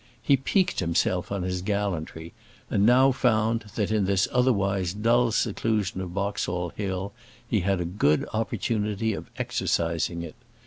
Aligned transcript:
He 0.23 0.35
piqued 0.35 0.79
himself 0.79 1.31
on 1.31 1.43
his 1.43 1.61
gallantry, 1.61 2.33
and 2.71 2.87
now 2.87 3.11
found 3.11 3.65
that, 3.75 3.91
in 3.91 4.05
the 4.05 4.27
otherwise 4.31 4.95
dull 4.95 5.31
seclusion 5.31 6.01
of 6.01 6.11
Boxall 6.11 6.69
Hill, 6.69 7.13
he 7.47 7.59
had 7.59 7.79
a 7.79 7.85
good 7.85 8.25
opportunity 8.33 9.13
of 9.13 9.29
exercising 9.37 10.23
it. 10.23 10.33